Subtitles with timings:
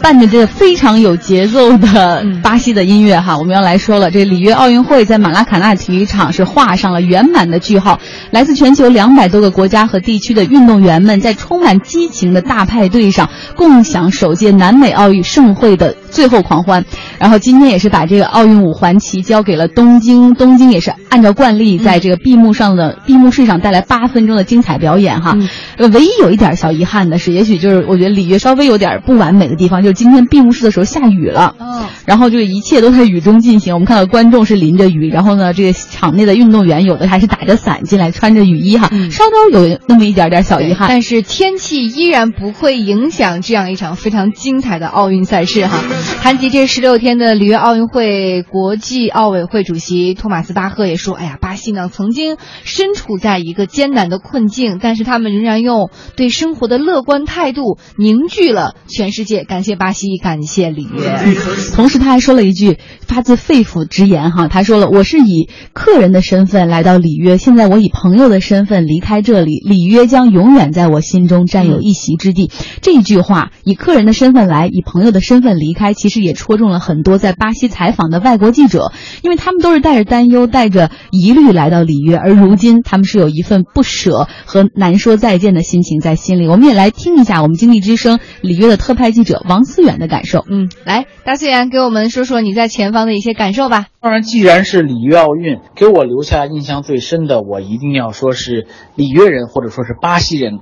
[0.00, 7.98] 伴着这非常有节奏的巴西的音乐哈，我们要来说了，这里约奥运会在马拉卡纳体育场是画上了圆满的句号。
[8.30, 16.84] 来自全球两百多个国家和地区的运动员们，在充满激情的大派对上，共享首届南美奥运盛会的最后狂欢。
[17.18, 25.36] 然后今天也是把这个奥运五环旗交给了东京，东京也是按照惯例，在这个闭幕上的闭幕式上带来八分钟的精彩表演哈。
[25.76, 31.54] 呃，唯一有一点小遗憾的是，也许就是我觉得里约稍微有点不完美的地方，就是今天闭幕式的时候下雨了。
[31.58, 33.74] 嗯，然后就一切都在雨中进行。
[33.74, 40.88] 我们看到观众是淋着雨，然后呢，这个场内的运动员有的还是打着伞进来，穿着雨衣哈，稍稍有那么一点点小遗憾。
[40.88, 45.82] 但是天气依然不会影响这样一场非常精彩的奥运赛事哈。
[46.22, 59.44] 谈及这十六天的里约奥运会，国际奥委会主席托马斯巴赫也说：“哎呀，巴西呢曾经身处在一个艰难的困境，但是他们仍然用对生活的乐观态度凝聚了全世界。
[59.44, 61.34] 感谢巴西，感谢里约。”
[61.72, 72.50] 同时他还说了一句发自肺腑之言哈，他说了：“我是以客人的身份来到里约，现在我以朋友的身份离开这里，里约将永远在我心中占有一席之地。”
[72.82, 86.48] 这一句话，以客人的身份来，以朋友的身份离开，其实也戳中了很多在巴西采访的外国记者，因为他们都是带着担忧、带着疑虑来到里约，而如今他们是有一份不舍和难说再见的心情在心里。
[86.48, 90.44] 我们也来听一下我们经济之声里约的特派记者王思远的感受。
[90.50, 93.86] 嗯，来，大思远给我们说说你在前方的一些感受吧。
[94.00, 100.58] 当然，既然是里约奥运，给我留下印象最深的，我一定要说是里约人，或者说是巴西人。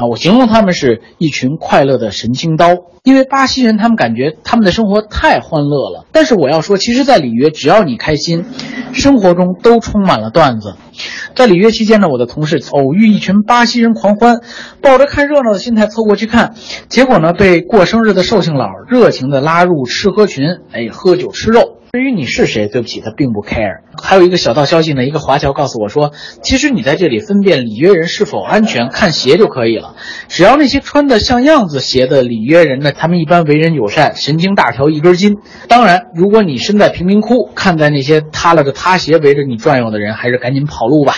[0.00, 2.68] 啊，我形容他们是一群快乐的神经刀，
[3.02, 6.06] 因为巴西人他们感觉他们的生活太欢乐了。
[6.10, 8.46] 但是我要说，其实，在里约，只要你开心，
[8.94, 10.76] 生活中都充满了段子。
[11.34, 14.40] 在里约期间呢，我的同事偶遇一群巴西人狂欢，
[14.80, 16.54] 抱着看热闹的心态凑过去看，
[16.88, 21.79] 结果呢，被过生日的寿星佬热情的拉入吃喝群，哎，喝酒吃肉。
[21.92, 23.80] 至于你是谁，对不起，他并不 care。
[24.00, 29.96] 还有一个小道消息呢，一个华侨告诉我说，其实你在这里分辨里约人是否安全，看鞋就可以了。
[30.28, 35.38] 只要那些穿的像样子鞋的里约人呢，他们一般为人友善，神经大条一根筋。
[35.66, 41.16] 当然，如果你身在贫民窟，看在那些塌了个塌鞋围着你转悠的人，还是赶紧跑路吧。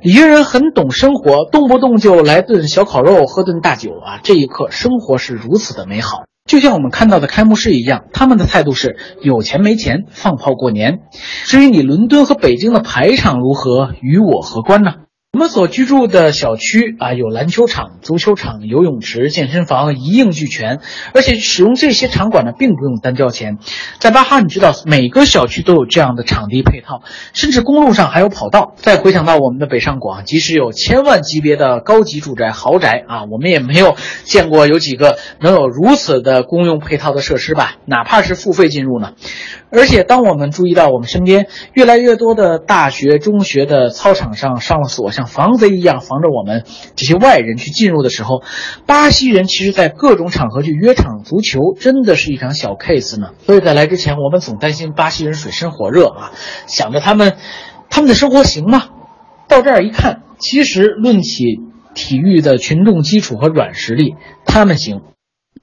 [0.00, 4.20] 里约人很懂生活，动不动就来顿小烤肉，喝顿大酒啊！
[4.24, 6.24] 这一刻，生活是如此的美好。
[6.44, 10.98] 就像我们看到的开幕式一样，他们的态度是有钱没钱，放炮过年。
[11.44, 14.92] 至于你伦敦和北京的排场如何，与我何关呢？
[15.34, 20.80] 我们所居住的小区啊，有篮球场、足球场、游泳池、健身房，一应俱全。
[21.14, 23.56] 而且使用这些场馆呢，并不用单交钱。
[23.98, 27.00] 在巴哈，你知道每个小区都有这样的场地配套，
[27.32, 28.74] 甚至公路上还有跑道。
[28.76, 37.76] 再回想到我们的北上广，即使有千万级别的高级住宅、豪宅啊，我们也没有见过有几个能有如此的公用配套的设施吧？
[37.86, 39.14] 哪怕是付费进入呢？
[39.70, 46.64] 而且，当我们注意到我们身边越来越多的大学、中学的操场上上了锁，像防贼一样防着我们
[46.96, 48.42] 这些外人去进入的时候，
[48.86, 53.30] 巴西人其实在各种场合去约场足球，真的是一场小 case 呢。
[53.46, 56.32] 所以在来之前，我们总担心巴西人水深火热啊，
[56.66, 57.36] 想着他们
[57.90, 58.84] 他们的生活行吗？
[59.48, 61.44] 到这儿一看，其实论起
[61.94, 64.14] 体育的群众基础和软实力，
[64.46, 65.02] 他们行。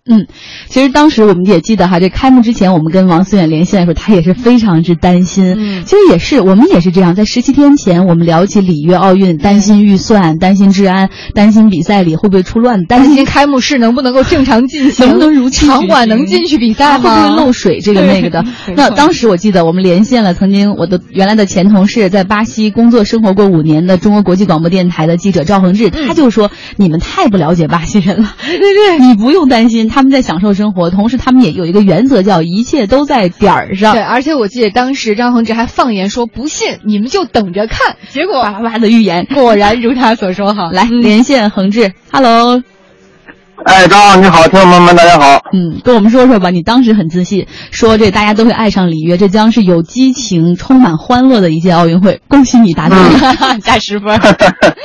[0.05, 0.25] 嗯，
[0.69, 5.55] 其实当时我们也记得哈，这开幕之前我们跟王思远连线的时候，他也是非常之担心。
[5.57, 17.27] 嗯，其实也是我们也是这样，在十七天前我们聊起里约奥运，担心预算，担心治安，担心比赛里会不会出乱，担心开幕式能不能够正常进行，能不能如期场馆能进去比赛吗？
[17.27, 18.43] 会不会漏水这个那个的？
[18.75, 33.93] 那当时我记得我们连线了曾经我的原来的前同事，在巴西工作生活过五年的中国国际广播电台的记者赵恒志，他就说：“你们太不了解巴西人了，对对，你不用担心。”他们在享受生活，同时他们也有一个原则，叫一切都在点儿上。
[33.93, 40.53] 对，而且我记得当时张恒志还放言说：“不信你们就等着看。”结果叭叭叭的预言果然如他所说。
[40.53, 42.63] 哈，来连线恒志，Hello。
[43.65, 45.41] 哎，张浩你好，听众朋友们大家好。
[45.51, 52.21] 嗯，跟我们说说吧，你当时很自信，说这大家都会爱上里约，这将是有激情、充满欢乐的一届奥运会。
[52.29, 54.17] 恭喜你答对了，加十分。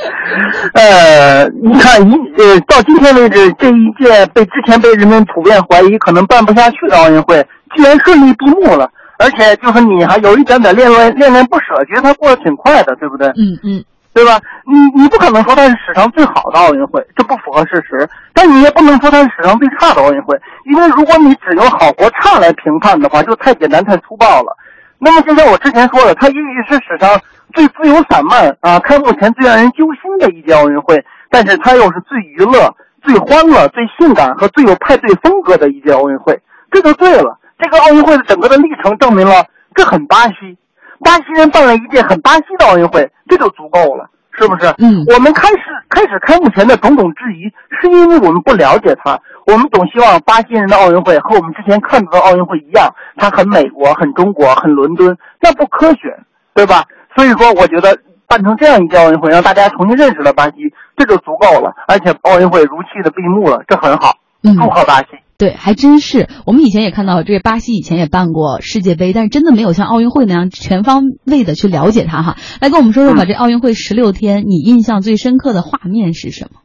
[0.73, 7.45] 呃，你看一呃，到今天为止，这一届被之前被人们普遍怀疑可能办不下去的奥运会，
[7.75, 8.89] 居然顺利闭幕了，
[9.19, 13.27] 而且就是你还有一点点恋恋恋恋不舍，觉得它过得挺快的，对不对？
[13.29, 13.83] 嗯嗯。
[14.15, 14.39] 对吧？
[14.65, 18.09] 你你不可能说它是史上最好的奥运会，这不符合事实。
[18.33, 24.55] 但你也不能说它是史上最差的奥运会，因为如果你只用好或差来评判的话，就太简单太粗暴了。
[24.99, 27.19] 那么就像我之前说的，它也许是史上
[27.53, 32.73] 最自由散漫啊，开幕前最让人揪心的一届奥运会，但是它又是最娱乐、
[33.03, 36.41] 最欢乐、最性感和最有派对风格的一届奥运会，
[36.71, 37.37] 这就对了。
[37.59, 39.43] 这个奥运会的整个的历程证明了
[39.75, 40.57] 这很巴西，
[40.99, 44.67] 巴西人办了一届很巴西的奥运会，这就足够了，是不是？
[44.77, 45.57] 嗯，我们开始
[45.89, 49.19] 开始开幕前的种种质疑，是因为我们不了解他。
[49.45, 56.17] 我们总希望巴西人的奥运会和我们之前看到的奥运会一样，它很美国、很中国、很伦敦，那不科学，
[56.53, 56.83] 对吧？
[57.15, 61.73] 所以说，我觉得办成这样一届奥运会，让大家重新认识了巴西，这就足够了。
[61.87, 65.07] 而且奥运会如期的闭幕了，这很好，嗯祝贺巴西。
[65.37, 66.29] 对，还真是。
[66.45, 72.37] 我们以前也看到，这个巴西以前也办过世界杯，但是真的没有像奥运会那样全方位的去了解它哈。
[72.61, 76.61] 来跟我们说说吧，这奥运会十六天，你印象最深刻的画面是什么？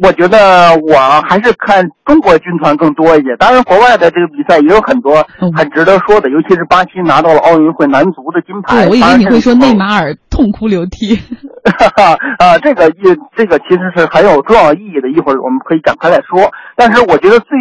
[0.00, 0.38] 我觉得
[0.86, 0.96] 我
[1.28, 8.84] 还是看中国军团更多一些，当然国外的这个比赛也有很多很值得说的，尤其是巴西拿到了奥运会男足的金牌。
[8.84, 11.16] 对，我以为你会说内马尔痛哭流涕。
[11.64, 16.50] 哈 哈啊，这个也这个其实是很有重要意义的，一会儿我们可以展开来说。
[16.76, 17.58] 但是我觉得最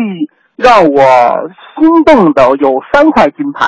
[0.56, 1.02] 让我
[1.76, 3.68] 心动的有三块金牌，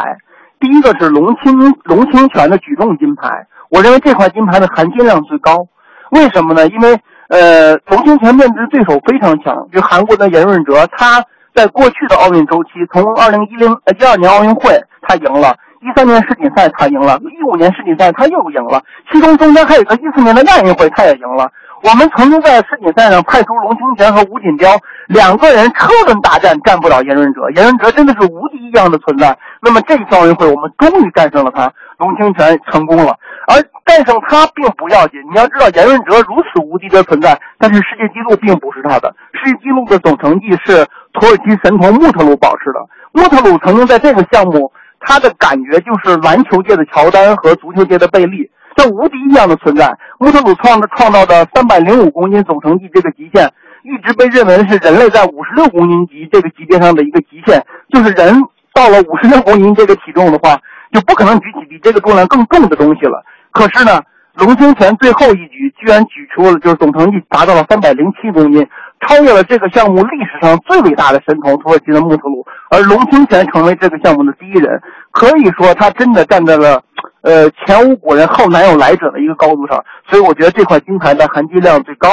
[0.60, 5.66] 第一个是龙清龙清泉的举重金牌，我认为这块金牌的含金量最高，
[6.12, 6.68] 为什么呢？
[6.68, 6.96] 因为
[7.30, 11.24] 呃，龙清泉面对对手非常强，就韩国的严润哲，他
[11.54, 14.72] 在过去的奥运周期，从二零一零呃一二年奥运会
[15.02, 21.50] 他赢了，一三年世锦赛他赢了，一五年世锦赛他又赢了，其中中间还有个一四年的亚运会他也赢了。
[21.82, 24.70] 我们曾经在世锦赛上派出龙清泉和吴锦彪
[25.08, 29.38] 两个人车轮大战，战不了严润哲，严润哲真的是无敌一样的存在。
[29.62, 33.16] 那么这次奥运会，我们终于战胜了他，龙清泉成功了。
[33.48, 33.56] 而
[33.86, 42.86] 战胜他并不要紧，你要知道严润哲如此无敌的存在，但是世界纪录并不是他的，世界纪录的总成绩是土耳其神童穆特鲁保持的。
[43.14, 48.50] 穆特鲁曾经在这个项目，他的感觉就是篮球界的乔丹和足球界的贝利。
[48.76, 53.52] 这无敌一样的存在，穆特鲁创创造的三百零五公斤总成绩这个极限，
[53.84, 57.62] 一直被认为是人类在五十六公斤级这个级别上的一个极限。
[57.90, 58.42] 就是人
[58.74, 60.58] 到了五十六公斤这个体重的话，
[60.94, 63.22] 就不可能举起比这个重量更重的东西了。
[63.52, 64.02] 可是呢，
[64.40, 68.68] 龙清泉最后一举居然举出了就是总成绩达到了三百零七公斤，
[69.02, 74.82] 超越了这个项目历史上最伟大的神童土耳其的穆特鲁，而龙清泉成为这个项目的第一人。
[75.12, 76.82] 可以说，他真的站在了。
[77.22, 82.08] 呃，前无古人后难有来者的一个高度上，所以我觉得这块金牌的含金量最高。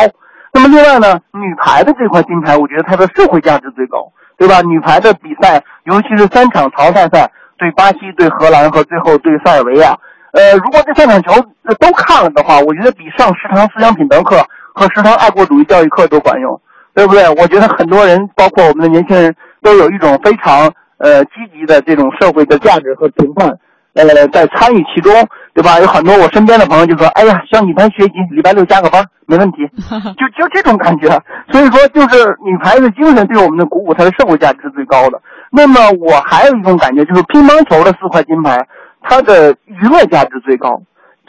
[0.52, 4.60] 那么另外呢，女排的这块金牌，我觉得它的社会价值最高，对吧？
[4.62, 9.96] 女排的比赛，尤其是三场淘汰赛，对巴西、对荷兰和最后对塞尔维亚，
[10.32, 11.32] 呃，如果这三场球
[11.78, 14.36] 都看了的话，我觉得比上十堂思想品德课
[14.74, 16.60] 和十堂爱国主义教育课都管用，
[16.94, 17.28] 对不对？
[17.30, 23.58] 我觉得很多人，包括我们的年轻人，都有一种非常呃积极的这种社会的价值和评判。
[23.94, 25.10] 呃，在参与其中，
[25.54, 25.80] 对吧？
[25.80, 29.66] 有很多我身边的朋友就说：“哎呀，向女排学习，礼拜六加个班，没问题。
[30.20, 31.08] ”就就这种感觉。
[31.50, 35.18] 所以说，就是女排的精神对我们的鼓舞，它的社会价值是最高的。
[35.50, 38.66] 那么，我还有一种感觉，就是乒乓球的四块金牌，
[39.08, 40.82] 它的娱乐价值最高。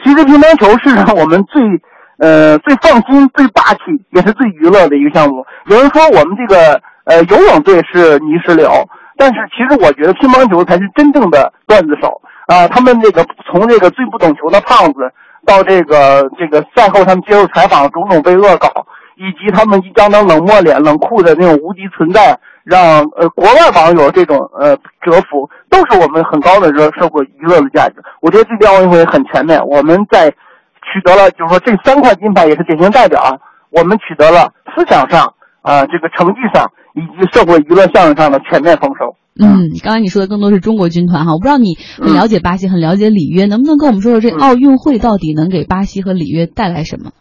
[0.03, 1.61] 其实，乒乓球是让我们最
[2.17, 3.79] 呃最放心、最霸气，
[4.11, 5.45] 也是最娱乐的一个项目。
[5.67, 8.69] 有人说我们这个呃游泳队是泥石流，
[9.15, 12.21] 但是其实我觉得乒乓球才是真正的段子手。
[12.47, 15.11] 啊，他们这个从这个最不懂球的胖子，
[15.45, 18.69] 到这个这个赛后他们接受采访，种种被恶搞，
[19.17, 27.95] 以及他们一张张冷漠脸、冷酷的那种无敌存在，让呃国外网友这种呃折服，都是我们很高的社社会娱乐的价值。
[28.21, 33.31] 我觉得这届奥运会很全面，我们在取得了就是说这三块金牌也是典型代表啊，
[33.71, 39.15] 我们取得了思想上啊这个成绩上以及社会娱乐项目上的全面丰收。
[39.39, 47.11] 嗯，刚才你说的更多是中国军团哈，我不知道你很了解巴西，很了解里约，能不能跟我们说说这奥运会到底能给巴西和里约带来什么？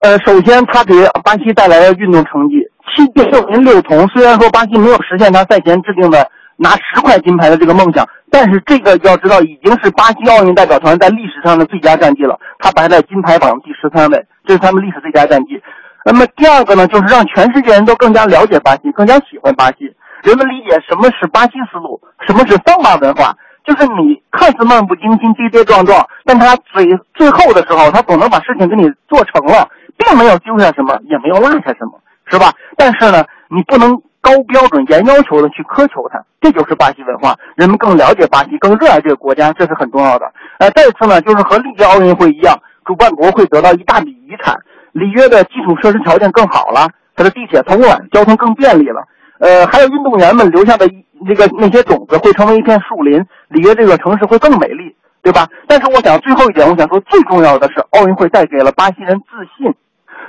[0.00, 2.56] 呃，首先它给巴西带来了运动成绩，
[2.94, 4.06] 七金六银六铜。
[4.08, 15.60] 虽然说巴西没有实现他赛前制定的拿十块金牌的这个梦想，但是这个要知道已经是巴西奥运代表团在历史上的最佳战绩了，他排在金牌榜第十三位，这是他们历史最佳战绩。
[16.04, 19.90] 那么第二个呢，就是让全世界人都更加了解巴西，更加喜欢巴西。
[20.22, 23.34] 人们理解什么是巴西思路，什么是桑巴文化，
[23.64, 32.00] 就是你看似漫不经心、跌跌撞撞，但他最最后的时候，他总能把事情给你做成了，并没有丢下什么，也没有落下什么，
[32.34, 32.52] 是吧？
[32.76, 37.36] 但是呢，你不能高标准、严要求的去苛求他，这就是巴西文化。
[37.54, 40.26] 人们更了解巴西，更热爱这个国家，这是很重要的。
[40.58, 44.56] 呃，再次呢，就是和历届奥运会一样，主办国会得到一大笔遗产，
[44.92, 49.06] 里约的基础设施条件更好了，它的地铁通了，交通更便利了。
[49.38, 50.88] 呃，还有运动员们留下的
[51.24, 55.46] 那个那些种子会成为一片树林，里约这个城市会更美丽，对吧？
[55.68, 59.74] 但是我想最后一点，我想说最重要的是奥运会带给了巴西人自信，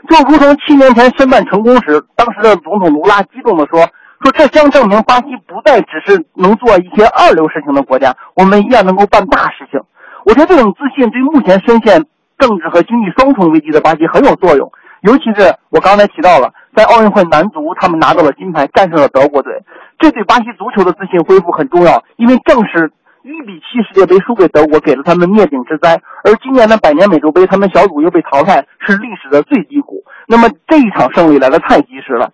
[0.08, 3.80] 就如同七年前申办成功时，当时的总统卢拉激动地说
[4.24, 9.80] ：“说这将证明巴西不再只是能做一些二流事情的国家，我们一样能够办大事情。”
[10.26, 12.06] 我觉得这种自信对目前深陷
[12.38, 14.72] 政治和经济双重危机的巴西很有作用。
[15.02, 19.64] 尤其是我刚才提到了，在奥运会男足他们拿到了金牌，战胜了德国队，
[20.00, 22.92] 这对巴西足球的自信恢复很重要，因为正是。
[23.26, 26.00] 一比七世界杯输给德国，给了他们灭顶之灾。
[26.24, 30.04] 而今年的百年美洲杯，他们小组又被淘汰，是历史的最低谷。
[30.28, 32.30] 那么这一场胜利来的太及时了。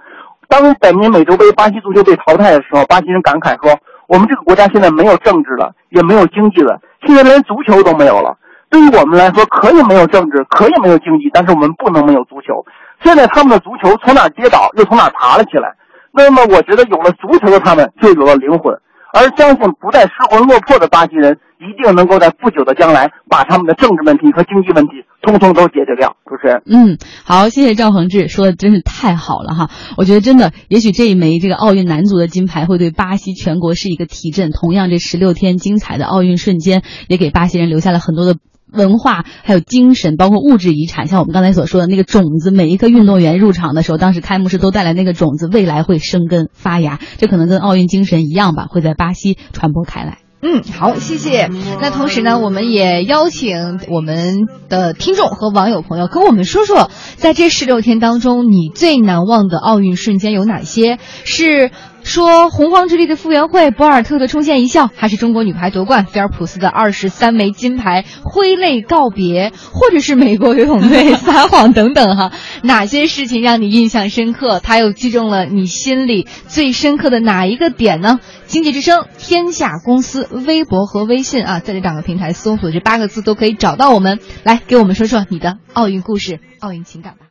[0.50, 3.74] 当百年美洲杯巴西足球被淘汰的时候，巴西人感慨说
[4.10, 8.38] ：“我们这个国家现在没有政治了，也没有经济了，现在连足球都没有了。
[8.70, 12.66] 对于我们来说，可以没有政治，可以没有经济，但是我们不能没有足球。
[13.02, 15.74] 现在他们的足球从哪跌倒，又从哪爬了起来。
[16.12, 18.78] 那么我觉得，有了足球的他们，就有了灵魂。”
[19.14, 24.92] 而相信不再失魂落魄的巴西人，一定能够在不久的将来把他们的政治问题和经济问题
[25.22, 26.16] 通通都解决掉。
[26.26, 29.70] 主持人，嗯，好，谢谢赵恒志说的真是太好了哈。
[29.98, 34.52] 我觉得真的，也许这一枚这个奥运男足的金牌会对巴西全国是一个提振。
[34.52, 38.36] 同样，这十六天精彩的奥运瞬间，也给巴西人留下了很多的。
[38.72, 50.20] 文化还有精神，包括物质遗产，像我们刚才所说的那个种子，每一个运动员入场的时候，当时开幕式都带来那个种子，未来会生根发芽，这可能跟奥运精神一样吧，会在巴西传播开来。
[50.44, 51.52] 嗯，好，谢谢。
[51.82, 60.98] 那同时呢，我们也邀请我们的听众和网友朋友跟我们说说，在这十六天当中，你最难忘的奥运瞬间有哪些？
[61.26, 61.70] 是。
[62.04, 72.32] 说洪荒之力的复原会，博尔特的冲线一笑，还是中国女排夺冠，菲尔普斯的二十三枚金牌挥泪告别，或者是美国游泳队撒谎等等哈？
[72.64, 74.60] 哪些事情让你印象深刻？
[74.60, 78.20] 他又击中了你心里最深刻的哪一个点呢？
[78.46, 84.20] 经济之声、天下公司、微博和微信啊，在这两个平台搜索这八个字都可以找到我们。
[84.44, 87.28] 来，给我们说说你的奥运故事、奥运情感吧。